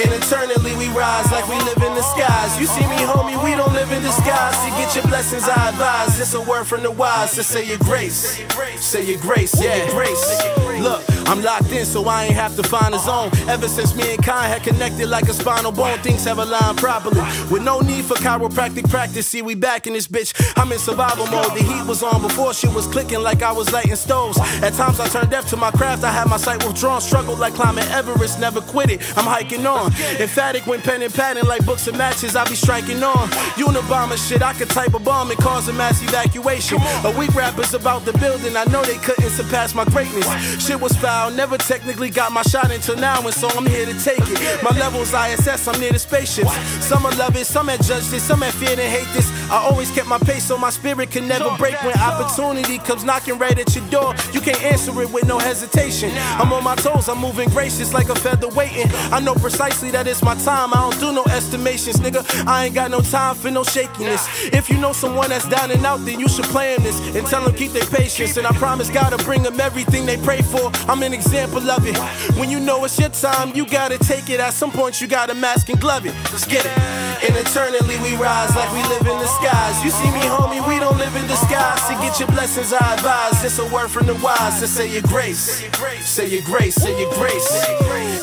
[0.02, 2.58] And eternally we rise like we live in the skies.
[2.58, 4.56] You see me, homie, we don't live in disguise.
[4.64, 6.18] To get your blessings, I advise.
[6.18, 8.42] It's a word from the wise to say your grace.
[8.80, 10.42] Say your grace, say your grace.
[10.80, 13.30] Look, I'm locked in, so I ain't have to find a zone.
[13.48, 17.20] Ever since me and Kai had connected like a spinal bone, things have aligned properly.
[17.50, 20.33] With no need for chiropractic practice, see, we back in this bitch.
[20.57, 21.53] I'm in survival mode.
[21.57, 24.38] The heat was on before shit was clicking like I was lighting stoves.
[24.62, 27.01] At times I turned deaf to my craft, I had my sight withdrawn.
[27.01, 29.01] Struggled like climbing Everest, never quit it.
[29.16, 29.92] I'm hiking on.
[30.18, 33.29] Emphatic when pen and padding like books and matches, I be striking on.
[33.57, 36.79] Unabomber shit, I could type a bomb and cause a mass evacuation.
[37.05, 40.27] A weak rapper's about the building, I know they couldn't surpass my greatness.
[40.64, 43.94] Shit was foul, never technically got my shot until now, and so I'm here to
[44.03, 44.62] take it.
[44.62, 46.55] My levels ISS, I'm near the spaceships.
[46.85, 49.28] Some will love it, some have judged it, some have feared and hate this.
[49.50, 53.38] I always kept my pace so my spirit can never break when opportunity comes knocking
[53.38, 54.14] right at your door.
[54.32, 56.10] You can't answer it with no hesitation.
[56.38, 58.90] I'm on my toes, I'm moving gracious like a feather waiting.
[59.12, 62.24] I know precisely that it's my time, I don't do no estimations, nigga.
[62.46, 64.26] I ain't got no time for no shakiness.
[64.52, 67.44] If you know someone that's down and out, then you should play this and tell
[67.44, 68.36] them keep their patience.
[68.36, 70.70] And I promise God to bring them everything they pray for.
[70.88, 71.96] I'm an example of it.
[72.38, 74.40] When you know it's your time, you gotta take it.
[74.40, 76.14] At some point, you gotta mask and glove it.
[76.32, 76.78] Let's get it.
[77.24, 79.85] And eternally we rise like we live in the skies.
[79.85, 81.81] You see me, homie, we don't live in disguise.
[81.87, 83.44] To get your blessings, I advise.
[83.44, 85.62] It's a word from the wise to say your grace.
[86.05, 87.49] Say your grace, say your grace.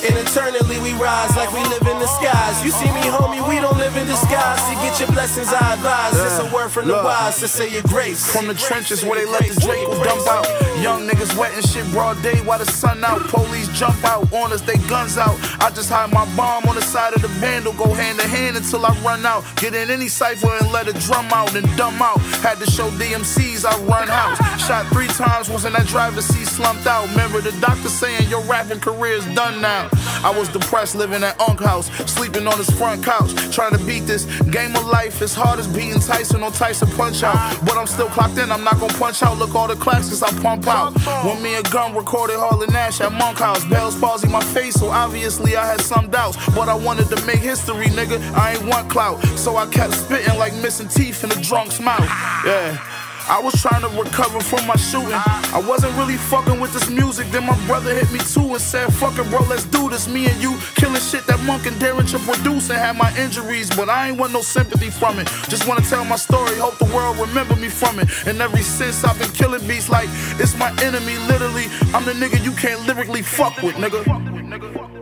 [0.03, 2.63] And eternally we rise like we live in the skies.
[2.65, 4.61] You see me, homie, we don't live in disguise.
[4.69, 6.13] To get your blessings, I advise.
[6.19, 8.29] It's a word from the wise to say your grace.
[8.31, 10.64] From the trenches where they let the Draco dump out.
[10.81, 13.21] Young niggas wetting shit broad day while the sun out.
[13.29, 15.37] Police jump out on us, they guns out.
[15.61, 18.57] I just hide my bomb on the side of the vandal, go hand to hand
[18.57, 19.43] until I run out.
[19.55, 22.19] Get in any cipher and let a drum out and dumb out.
[22.43, 24.37] Had to show DMCs I run house.
[24.67, 27.07] Shot three times, was in that driver's seat slumped out.
[27.09, 29.89] Remember the doctor saying your rapping career is done now.
[30.23, 34.01] I was depressed living at Unk House, sleeping on his front couch, trying to beat
[34.01, 37.35] this game of life as hard as beating Tyson on Tyson Punch Out.
[37.65, 39.37] But I'm still clocked in, I'm not gonna punch out.
[39.37, 40.93] Look all the classics I pump out.
[41.25, 44.87] When me and Gun recorded Harlan Nash at Monk House, Bell's palsy my face, so
[44.89, 46.37] obviously I had some doubts.
[46.53, 48.21] But I wanted to make history, nigga.
[48.33, 52.09] I ain't want clout, so I kept spitting like missing teeth in a drunk's mouth.
[52.45, 52.94] Yeah.
[53.27, 55.13] I was trying to recover from my shooting.
[55.13, 57.27] I wasn't really fucking with this music.
[57.31, 60.07] Then my brother hit me too and said, Fuck it, bro, let's do this.
[60.07, 63.69] Me and you killing shit that Monk and Darren to produce and had my injuries.
[63.75, 65.27] But I ain't want no sympathy from it.
[65.49, 68.07] Just wanna tell my story, hope the world remember me from it.
[68.27, 70.09] And ever since I've been killing beats like
[70.39, 71.65] it's my enemy, literally.
[71.93, 74.94] I'm the nigga you can't lyrically fuck with, nigga.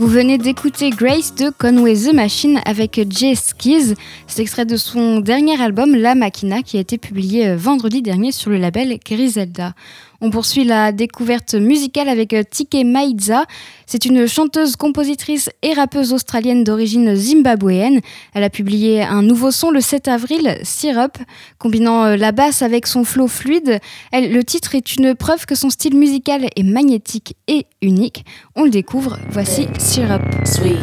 [0.00, 3.96] Vous venez d'écouter Grace de Conway the Machine avec Jay Skiz.
[4.28, 8.30] C'est extrait de son dernier album La Machina qui a été publié euh, vendredi dernier
[8.30, 9.74] sur le label Griselda.
[10.20, 13.44] On poursuit la découverte musicale avec euh, Tike Maidza.
[13.86, 18.00] C'est une chanteuse, compositrice et rappeuse australienne d'origine zimbabwéenne.
[18.34, 21.18] Elle a publié un nouveau son le 7 avril, Syrup,
[21.58, 23.78] combinant euh, la basse avec son flow fluide.
[24.10, 28.24] Elle- le titre est une preuve que son style musical est magnétique et unique.
[28.56, 30.22] On le découvre, voici Syrup.
[30.44, 30.78] Sweet,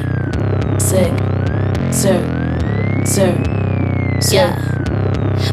[0.80, 1.12] sick,
[1.92, 2.22] sir,
[3.04, 3.34] sir,
[4.32, 4.56] yeah.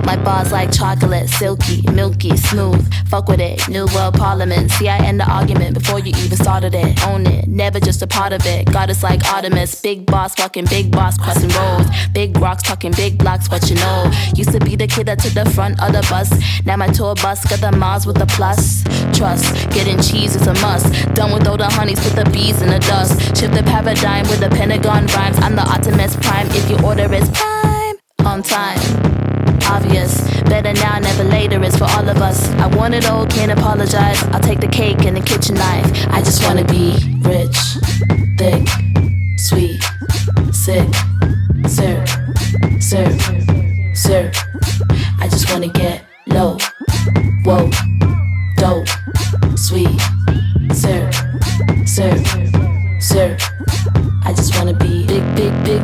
[0.04, 2.82] My bars like chocolate, silky, milky, smooth.
[3.08, 4.70] Fuck with it, new world parliament.
[4.72, 7.06] See, I end the argument before you even started it.
[7.06, 8.66] Own it, never just a part of it.
[8.72, 11.88] Goddess like Artemis, big boss, fucking big boss, crossing roads.
[12.12, 14.10] Big rocks, talking big blocks, what you know.
[14.34, 16.30] Used to be the kid that took the front of the bus.
[16.64, 18.82] Now my tour bus got the miles with the plus.
[19.16, 20.92] Trust, getting cheese is a must.
[21.14, 23.20] Done with all the honeys, put the bees in the dust.
[23.36, 25.38] Shift the paradigm with the Pentagon rhymes.
[25.38, 27.96] I'm the Optimus Prime if you order it's prime.
[28.24, 29.11] On time
[29.68, 30.20] obvious.
[30.42, 32.50] Better now, never later is for all of us.
[32.52, 34.22] I want it all, can't apologize.
[34.24, 35.90] I'll take the cake and the kitchen knife.
[36.08, 37.58] I just wanna be rich,
[38.38, 38.66] thick,
[39.36, 39.82] sweet,
[40.52, 40.88] sick,
[41.66, 42.04] sir,
[42.80, 43.08] sir,
[43.94, 44.32] sir.
[45.20, 46.58] I just wanna get low,
[47.44, 47.70] whoa,
[48.56, 48.88] dope,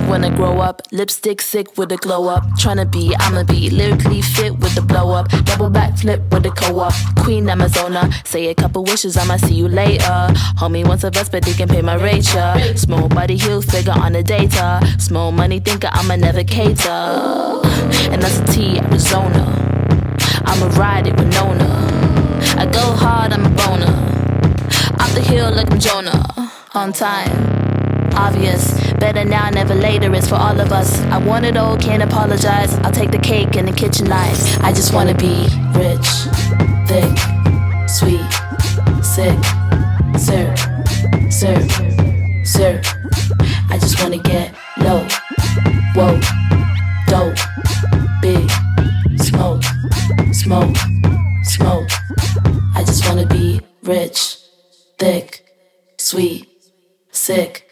[0.09, 0.83] when I grow up.
[0.91, 2.45] Lipstick sick with a glow up.
[2.61, 5.29] Tryna be, I'ma be lyrically fit with the blow up.
[5.45, 6.93] Double back flip with the co op.
[7.17, 8.13] Queen Amazona.
[8.27, 10.29] Say a couple wishes, I'ma see you later.
[10.61, 12.75] Homie wants a vest, but they can pay my rate, yeah.
[12.75, 14.81] Small body heel figure on the data.
[14.99, 16.91] Small money thinker, I'ma never cater.
[18.11, 19.45] And that's a T, Arizona.
[20.45, 21.69] I'ma ride it with Nona.
[22.57, 23.95] I go hard, I'm a boner.
[25.01, 26.25] Off the hill like I'm Jonah.
[26.75, 27.69] On time
[28.19, 28.88] obvious.
[28.99, 31.01] Better now, never later is for all of us.
[31.03, 32.75] I want it all, can't apologize.
[32.79, 34.61] I'll take the cake and the kitchen knife.
[34.61, 36.09] I just wanna be rich,
[36.89, 37.17] thick,
[37.89, 38.29] sweet,
[39.03, 39.39] sick,
[40.19, 40.55] sir,
[41.31, 41.59] sir,
[42.45, 42.83] sir.
[43.71, 45.07] I just wanna get low,
[45.95, 46.19] whoa,
[47.07, 47.39] dope,
[48.21, 48.51] big,
[49.19, 49.63] smoke,
[50.33, 50.77] smoke,
[51.45, 51.89] smoke.
[52.75, 54.39] I just wanna be rich,
[54.99, 55.47] thick,
[55.99, 56.49] sweet,
[57.13, 57.65] sick.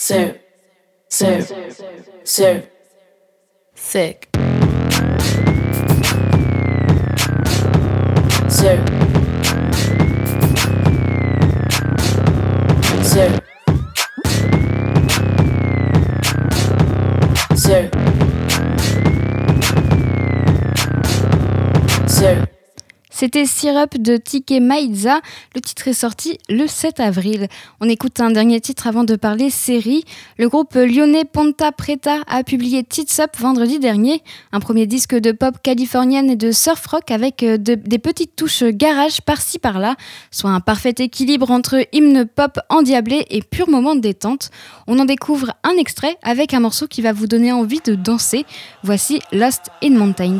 [0.00, 0.38] Sir,
[1.08, 1.40] sir,
[2.24, 2.68] sir,
[3.74, 4.28] sick.
[8.48, 8.97] Sir,
[23.18, 25.20] C'était Syrup de Tike Maïza.
[25.56, 27.48] Le titre est sorti le 7 avril.
[27.80, 30.04] On écoute un dernier titre avant de parler série.
[30.38, 35.32] Le groupe lyonnais Ponta Preta a publié Tits Up vendredi dernier, un premier disque de
[35.32, 39.96] pop californienne et de surf rock avec euh, de- des petites touches garage par-ci par-là,
[40.30, 44.50] soit un parfait équilibre entre hymne pop endiablé et pur moment de détente.
[44.86, 48.46] On en découvre un extrait avec un morceau qui va vous donner envie de danser.
[48.84, 50.38] Voici Lost in Mountains.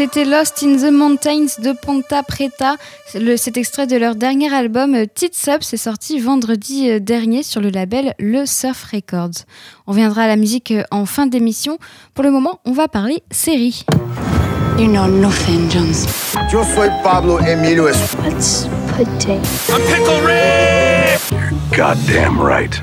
[0.00, 2.76] C'était Lost in the Mountains de Ponta Preta.
[3.14, 7.42] Le, cet extrait de leur dernier album euh, Tits Up c'est sorti vendredi euh, dernier
[7.42, 9.44] sur le label Le Surf Records.
[9.86, 11.76] On reviendra à la musique euh, en fin d'émission.
[12.14, 13.84] Pour le moment, on va parler série.
[14.78, 16.06] You know nothing, Jones.
[16.50, 19.38] Yo soy Pablo Emilio Let's Pickle!
[21.30, 22.80] You're goddamn right.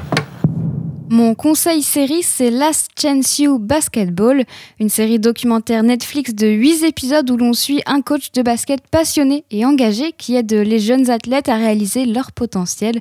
[1.09, 4.43] Mon conseil série, c'est Last Chance You Basketball,
[4.77, 9.45] une série documentaire Netflix de 8 épisodes où l'on suit un coach de basket passionné
[9.49, 12.99] et engagé qui aide les jeunes athlètes à réaliser leur potentiel.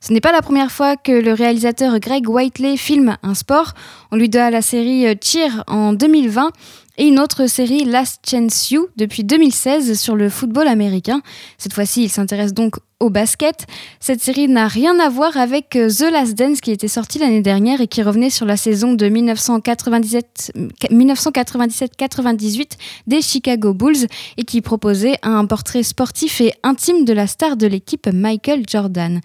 [0.00, 3.72] Ce n'est pas la première fois que le réalisateur Greg Whiteley filme un sport.
[4.12, 6.52] On lui doit la série Cheer en 2020
[6.98, 11.22] et une autre série Last Chance You depuis 2016 sur le football américain.
[11.58, 13.66] Cette fois-ci, il s'intéresse donc au basket.
[14.00, 17.42] Cette série n'a rien à voir avec euh, The Last Dance qui était sorti l'année
[17.42, 20.52] dernière et qui revenait sur la saison de 1997
[20.90, 22.72] 1997-98
[23.06, 27.66] des Chicago Bulls et qui proposait un portrait sportif et intime de la star de
[27.66, 29.20] l'équipe Michael Jordan.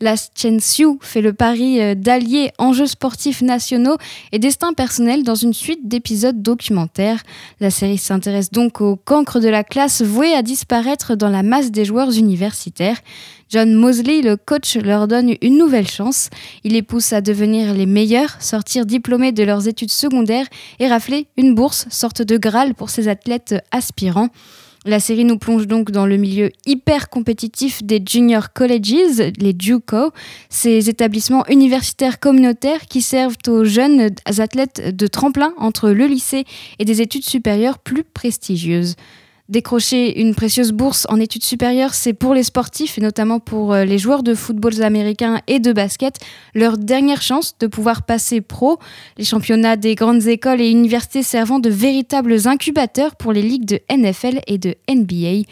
[0.00, 3.96] Chance You fait le pari euh, d'allier enjeux sportifs nationaux
[4.32, 7.22] et destin personnel dans une suite d'épisodes documentaires.
[7.60, 11.70] La série s'intéresse donc au cancre de la classe voué à disparaître dans la masse
[11.70, 12.98] des joueurs universitaires.
[13.50, 16.28] John Mosley, le coach, leur donne une nouvelle chance.
[16.64, 20.46] Il les pousse à devenir les meilleurs, sortir diplômés de leurs études secondaires
[20.78, 24.28] et rafler une bourse, sorte de Graal pour ces athlètes aspirants.
[24.88, 30.12] La série nous plonge donc dans le milieu hyper compétitif des junior colleges, les JUCO,
[30.48, 34.08] ces établissements universitaires communautaires qui servent aux jeunes
[34.38, 36.46] athlètes de tremplin entre le lycée
[36.78, 38.96] et des études supérieures plus prestigieuses.
[39.48, 43.86] Décrocher une précieuse bourse en études supérieures, c'est pour les sportifs et notamment pour euh,
[43.86, 46.18] les joueurs de football américains et de basket
[46.54, 48.78] leur dernière chance de pouvoir passer pro.
[49.16, 53.80] Les championnats des grandes écoles et universités servant de véritables incubateurs pour les ligues de
[53.90, 55.48] NFL et de NBA.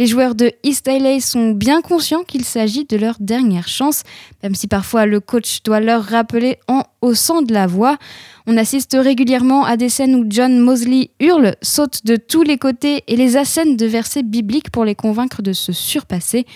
[0.00, 4.02] Les joueurs de East LA sont bien conscients qu'il s'agit de leur dernière chance,
[4.42, 7.98] même si parfois le coach doit leur rappeler en haussant de la voix.
[8.46, 13.04] On assiste régulièrement à des scènes où John Mosley hurle, saute de tous les côtés
[13.08, 16.46] et les assène de versets bibliques pour les convaincre de se surpasser.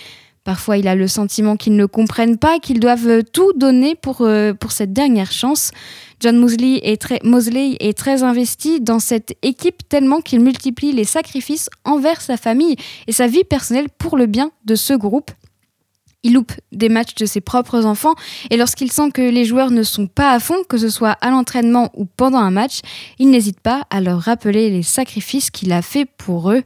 [0.44, 4.52] Parfois, il a le sentiment qu'ils ne comprennent pas, qu'ils doivent tout donner pour, euh,
[4.52, 5.70] pour cette dernière chance.
[6.20, 11.04] John Mosley est, très, Mosley est très investi dans cette équipe tellement qu'il multiplie les
[11.04, 12.76] sacrifices envers sa famille
[13.06, 15.30] et sa vie personnelle pour le bien de ce groupe.
[16.24, 18.14] Il loupe des matchs de ses propres enfants
[18.50, 21.30] et lorsqu'il sent que les joueurs ne sont pas à fond, que ce soit à
[21.30, 22.80] l'entraînement ou pendant un match,
[23.18, 26.62] il n'hésite pas à leur rappeler les sacrifices qu'il a fait pour eux.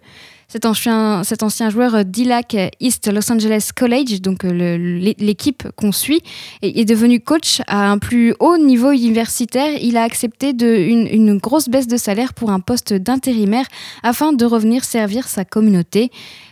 [0.51, 1.23] Cet ancien,
[1.69, 6.23] joueur d'ILAC East Los Angeles College, donc euh, l'équipe qu'on suit,
[6.63, 9.77] est devenu coach à un plus haut niveau universitaire.
[9.83, 13.67] Il a accepté une, une grosse baisse de salaire pour un poste d'intérimaire
[14.03, 16.11] afin de revenir servir sa communauté.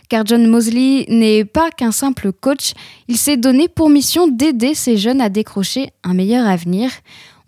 [0.09, 2.73] Car John Mosley n'est pas qu'un simple coach,
[3.07, 6.91] il s'est donné pour mission d'aider ces jeunes à décrocher un meilleur avenir.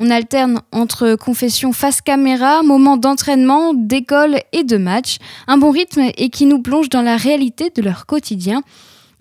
[0.02, 6.10] On alterne entre confession face caméra, moments d'entraînement, d'école et de match, un bon rythme
[6.18, 8.64] et qui nous plonge dans la réalité de leur quotidien.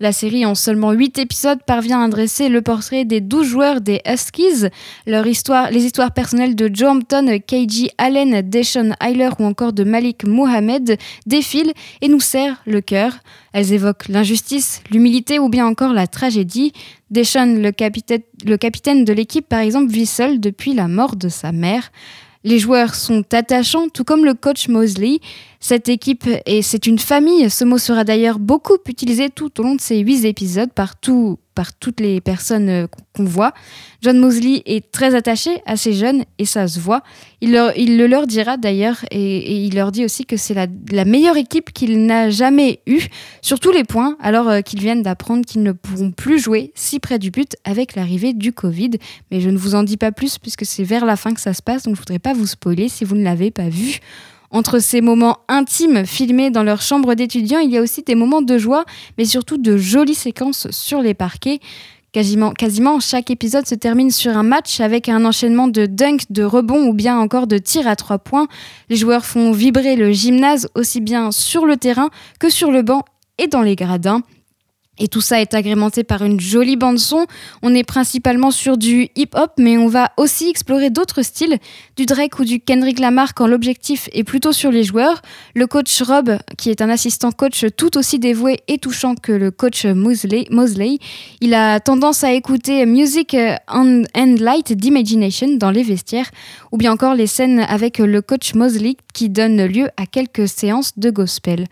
[0.01, 3.99] La série, en seulement 8 épisodes, parvient à dresser le portrait des 12 joueurs des
[4.07, 4.69] Huskies,
[5.05, 10.97] les histoires personnelles de Joe Hampton, KG Allen, Deshaun Hyler ou encore de Malik Mohamed
[11.25, 13.11] défilent et nous serrent le cœur.
[13.51, 16.71] Elles évoquent l'injustice, l'humilité ou bien encore la tragédie.
[17.11, 21.91] Deshaun, le capitaine de l'équipe par exemple, vit seul depuis la mort de sa mère.
[22.43, 25.19] Les joueurs sont attachants, tout comme le coach Mosley.
[25.59, 29.75] Cette équipe, et c'est une famille, ce mot sera d'ailleurs beaucoup utilisé tout au long
[29.75, 33.53] de ces huit épisodes par, tout- par toutes les personnes euh, qu'on voit.
[34.01, 37.01] John Mosley est très attaché à ces jeunes et ça se voit.
[37.41, 39.19] Il, leur- le leur dira d'ailleurs et,
[39.51, 43.03] et il leur dit aussi que c'est la, la meilleure équipe qu'il n'a jamais eue
[43.41, 46.99] sur tous les points alors euh, qu'ils viennent d'apprendre qu'ils ne pourront plus jouer si
[47.01, 48.91] près du but avec l'arrivée du Covid.
[49.29, 51.53] Mais je ne vous en dis pas plus puisque c'est vers la fin que ça
[51.53, 53.99] se passe donc je voudrais pas vous spoiler si vous ne l'avez pas vu.
[54.51, 58.41] Entre ces moments intimes filmés dans leur chambre d'étudiants, il y a aussi des moments
[58.41, 58.85] de joie,
[59.17, 61.59] mais surtout de jolies séquences sur les parquets.
[62.11, 66.43] Quasiment, quasiment chaque épisode se termine sur un match avec un enchaînement de dunks, de
[66.43, 68.47] rebonds ou bien encore de tirs à trois points.
[68.89, 73.05] Les joueurs font vibrer le gymnase aussi bien sur le terrain que sur le banc
[73.37, 74.23] et dans les gradins.
[74.99, 77.25] Et tout ça est agrémenté par une jolie bande son.
[77.61, 81.57] On est principalement sur du hip-hop, mais on va aussi explorer d'autres styles,
[81.95, 85.21] du Drake ou du Kendrick Lamar quand l'objectif est plutôt sur les joueurs.
[85.55, 89.51] Le coach Rob, qui est un assistant coach tout aussi dévoué et touchant que le
[89.51, 90.45] coach Mosley,
[91.41, 93.35] il a tendance à écouter Music
[93.69, 96.29] and Light d'Imagination dans les vestiaires,
[96.71, 100.97] ou bien encore les scènes avec le coach Mosley qui donne lieu à quelques séances
[100.97, 101.67] de gospel.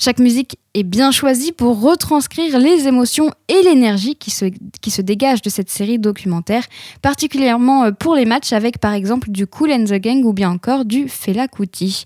[0.00, 4.44] Chaque musique est bien choisie pour retranscrire les émotions et l'énergie qui se,
[4.80, 6.62] qui se dégagent de cette série documentaire,
[7.02, 10.50] particulièrement euh, pour les matchs avec par exemple du Cool and the Gang ou bien
[10.50, 12.04] encore du Fela Kuti.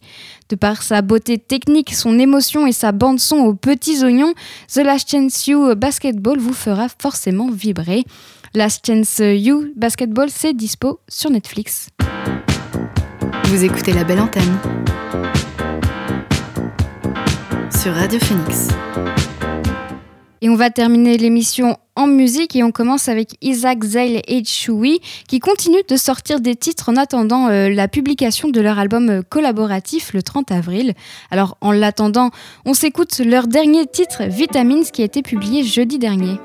[0.48, 4.32] De par sa beauté technique, son émotion et sa bande son aux petits oignons,
[4.72, 8.04] The Last Chance You Basketball vous fera forcément vibrer.
[8.54, 11.90] Last Chance You Basketball, c'est dispo sur Netflix.
[13.44, 14.58] Vous écoutez la belle antenne
[17.72, 18.68] sur Radio Phoenix.
[20.40, 25.00] Et on va terminer l'émission en musique et on commence avec Isaac Zale et Chewy
[25.28, 29.22] qui continuent de sortir des titres en attendant euh, la publication de leur album euh,
[29.22, 30.94] collaboratif le 30 avril.
[31.30, 32.30] Alors en l'attendant,
[32.64, 36.38] on s'écoute leur dernier titre Vitamins qui a été publié jeudi dernier.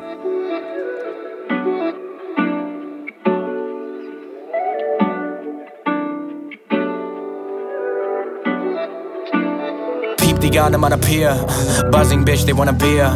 [10.40, 11.34] The on them on a pier.
[11.92, 13.10] Buzzing bitch, they want a beer.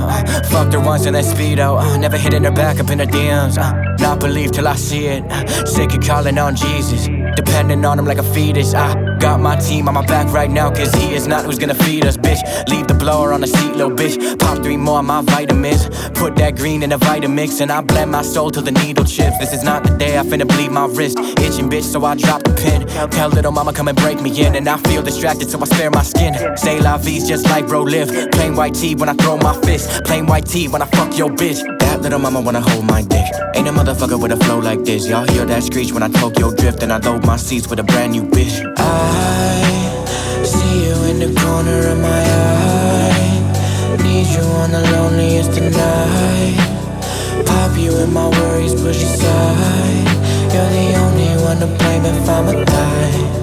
[0.50, 2.00] Fucked her once in that speedo.
[2.00, 3.58] Never hitting her back up in her DMs.
[4.00, 5.24] Not believe till I see it.
[5.68, 7.08] Sick of calling on Jesus.
[7.36, 8.74] Depending on him like a fetus.
[8.74, 11.76] I got my team on my back right now, cause he is not who's gonna
[11.76, 12.42] feed us, bitch.
[12.68, 14.40] Leave the blower on the seat, little bitch.
[14.40, 15.88] Pop three more of my vitamins.
[16.16, 19.38] Put that green in a Vitamix, and I blend my soul till the needle chips.
[19.38, 21.20] This is not the day I finna bleed my wrist.
[21.20, 22.88] Itching, bitch, so I drop the pin.
[23.12, 25.92] Tell little mama come and break me in, and I feel distracted, so I spare
[25.92, 26.34] my skin.
[26.58, 28.10] Say la vie's just like bro live.
[28.32, 30.04] Plain white tee when I throw my fist.
[30.04, 31.81] Plain white tee when I fuck your bitch.
[32.02, 33.28] That little mama wanna hold my dick.
[33.54, 35.08] Ain't a motherfucker with a flow like this.
[35.08, 37.84] Y'all hear that screech when I Tokyo drift, and I load my seats with a
[37.84, 38.58] brand new bitch.
[38.76, 43.98] I see you in the corner of my eye.
[44.02, 47.46] Need you on the loneliest of night.
[47.46, 50.08] Pop you in my worries, push aside.
[50.52, 53.42] You're the only one to blame if I'm a die.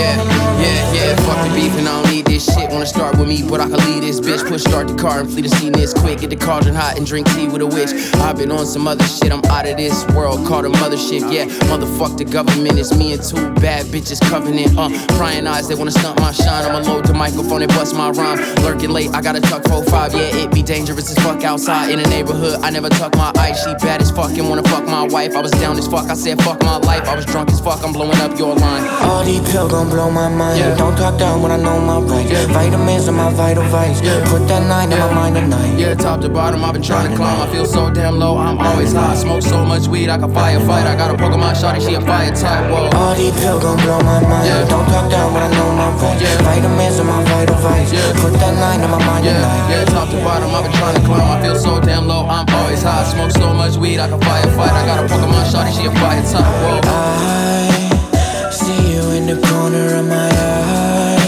[0.00, 0.16] Yeah,
[0.64, 1.16] yeah, yeah.
[1.26, 2.09] Fuck the beef and I don't need
[2.40, 2.70] this shit.
[2.70, 4.46] Wanna start with me, but I can lead this bitch.
[4.46, 6.20] Push start the car and flee the scene this quick.
[6.20, 7.90] Get the cauldron hot and drink tea with a witch.
[8.16, 9.32] I've been on some other shit.
[9.32, 10.46] I'm out of this world.
[10.46, 11.32] Called a mothership.
[11.32, 12.78] Yeah, motherfuck the government.
[12.78, 14.76] It's me and two bad bitches covenant.
[14.78, 16.64] Uh, prying eyes, they wanna stunt my shine.
[16.64, 18.38] I'ma load the microphone and bust my rhyme.
[18.62, 20.14] Lurking late, I got a tuck 45.
[20.14, 22.60] Yeah, it be dangerous as fuck outside in the neighborhood.
[22.62, 23.64] I never tuck my ice.
[23.64, 25.34] She bad as fuck and wanna fuck my wife.
[25.36, 26.08] I was down as fuck.
[26.08, 27.06] I said fuck my life.
[27.06, 27.84] I was drunk as fuck.
[27.84, 28.88] I'm blowing up your line.
[29.02, 30.58] All these pills gon' blow my mind.
[30.58, 30.76] Yeah.
[30.76, 32.00] Don't talk down when I know my
[32.30, 32.50] rights.
[32.52, 34.00] Vitamins are my vital vice.
[34.02, 34.24] Yeah.
[34.30, 35.78] Put that nine in my mind tonight.
[35.78, 37.40] Yeah, top to bottom, I've been trying to climb.
[37.40, 39.14] I feel so damn low, I'm always high.
[39.14, 40.86] Smoke so much weed, I can firefight.
[40.86, 42.70] I got a Pokemon shotty, she a fire type.
[42.70, 42.90] Whoa.
[42.98, 44.46] All these pills gon' blow my mind.
[44.46, 44.68] Yeah.
[44.68, 46.22] Don't talk down when I know my rights.
[46.22, 46.42] Yeah.
[46.42, 47.90] Vitamins are my vital vice.
[48.20, 49.70] Put that nine in my mind Yeah, tonight.
[49.70, 51.28] yeah, top to bottom, I've been trying to climb.
[51.30, 53.04] I feel so damn low, I'm always high.
[53.04, 54.72] Smoke so much weed, I can firefight.
[54.72, 56.44] I got a Pokemon shot shotty, she a fire type.
[56.62, 56.80] Whoa.
[56.84, 61.19] I see you in the corner of my eye.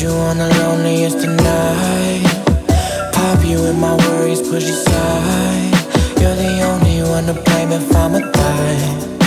[0.00, 2.24] You on the loneliest night.
[3.12, 5.74] Pop you in my worries, push aside.
[6.18, 9.19] You're the only one to blame if I'm a die.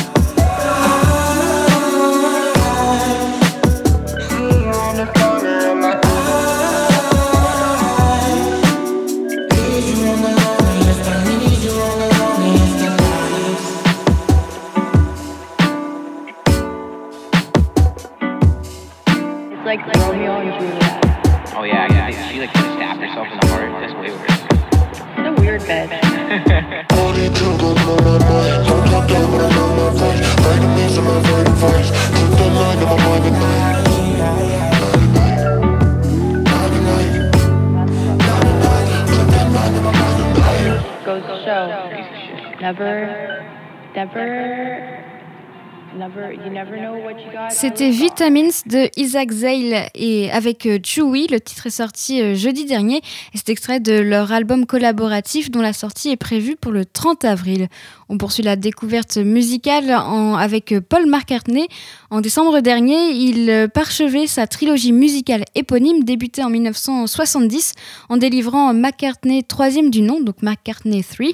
[47.64, 51.28] C'était Vitamins de Isaac Zale et avec euh, Chewy.
[51.28, 55.62] Le titre est sorti euh, jeudi dernier et c'est extrait de leur album collaboratif dont
[55.62, 57.70] la sortie est prévue pour le 30 avril.
[58.10, 61.70] On poursuit la découverte musicale en- avec euh, Paul McCartney.
[62.10, 67.76] En décembre dernier, il parchevait sa trilogie musicale éponyme débutée en 1970
[68.10, 71.28] en délivrant McCartney troisième du nom, donc McCartney 3,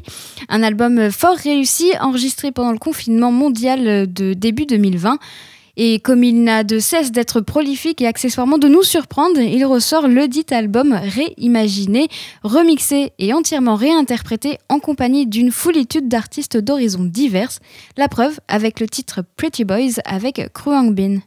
[0.50, 5.18] un album fort réussi enregistré pendant le confinement mondial de début 2020.
[5.82, 10.10] Et comme il n'a de cesse d'être prolifique et accessoirement de nous surprendre, il ressort
[10.10, 12.10] le dit album réimaginé,
[12.44, 17.52] remixé et entièrement réinterprété en compagnie d'une foulitude d'artistes d'horizons divers.
[17.96, 21.20] La preuve avec le titre Pretty Boys avec Kruang Bin.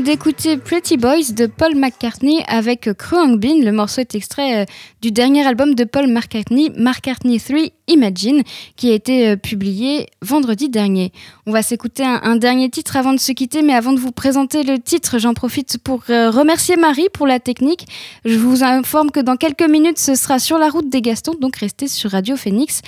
[0.00, 3.62] D'écouter Pretty Boys de Paul McCartney avec Kruang Bin.
[3.62, 4.64] Le morceau est extrait euh,
[5.02, 8.42] du dernier album de Paul McCartney, McCartney 3 Imagine,
[8.76, 11.12] qui a été euh, publié vendredi dernier.
[11.46, 14.12] On va s'écouter un, un dernier titre avant de se quitter, mais avant de vous
[14.12, 17.86] présenter le titre, j'en profite pour euh, remercier Marie pour la technique.
[18.24, 21.56] Je vous informe que dans quelques minutes, ce sera sur la route des Gastons, donc
[21.56, 22.80] restez sur Radio Phoenix.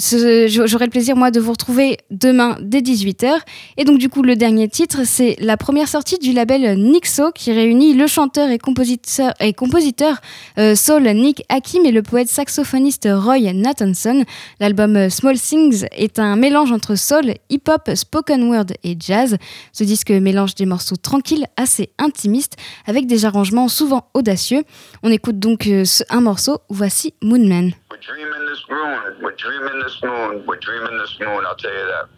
[0.00, 3.32] J'aurai le plaisir, moi, de vous retrouver demain dès 18h.
[3.76, 7.52] Et donc, du coup, le dernier titre, c'est la première sortie du label Nixo, qui
[7.52, 10.20] réunit le chanteur et compositeur, et compositeur
[10.58, 14.24] euh, soul Nick Hakim et le poète saxophoniste Roy Nathanson.
[14.58, 19.36] L'album euh, Small Things est un mélange entre soul, hip-hop, spoken word et jazz.
[19.72, 24.62] Ce disque mélange des morceaux tranquilles, assez intimistes, avec des arrangements souvent audacieux.
[25.02, 27.72] On écoute donc euh, un morceau, voici Moonman.
[27.98, 29.16] Dreaming this moon.
[29.20, 30.44] We're dreaming this moon.
[30.46, 31.44] We're dreaming this moon.
[31.46, 32.08] I'll tell you that.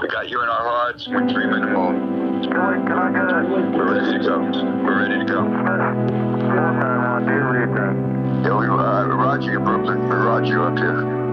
[0.00, 1.06] We got you in our hearts.
[1.08, 2.40] We're dreaming the moon.
[2.48, 4.40] We're ready to go.
[4.40, 5.44] We're ready to go.
[8.42, 10.08] Yeah, we uh, Roger you, Brooklyn.
[10.08, 11.29] We Roger you up here.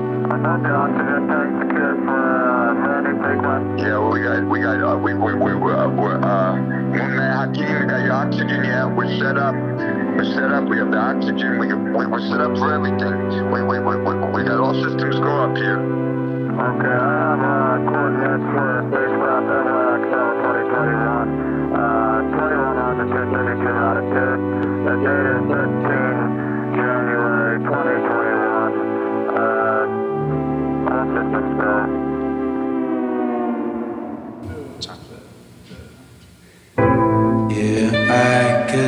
[3.77, 6.57] Yeah, we got, we got, uh, we, we, we, uh, uh,
[6.89, 9.53] we got your oxygen, yeah, we're set up.
[9.53, 13.13] We're set up, we have the oxygen, we, we, we're set up for everything.
[13.53, 15.77] We, we, we, we, we got all systems go up here.
[15.77, 21.77] Okay, I uh, coordinates for spacecraft NLX 2021.
[21.77, 24.41] Uh, 21 altitude, 32 latitude.
[24.81, 25.86] The date is 13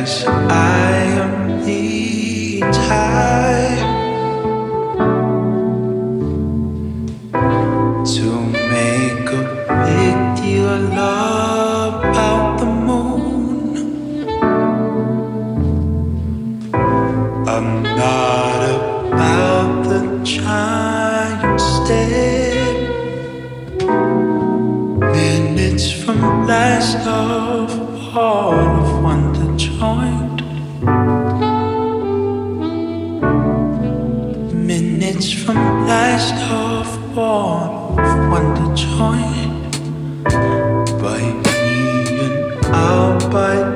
[0.00, 3.69] Cause I am the tide.
[38.70, 39.50] Wonder.
[41.02, 43.69] By me and out by